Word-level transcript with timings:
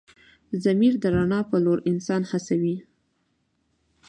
ضمیر 0.63 0.93
د 0.99 1.03
رڼا 1.15 1.39
په 1.49 1.57
لور 1.63 1.79
انسان 1.91 2.21
هڅوي. 2.31 2.77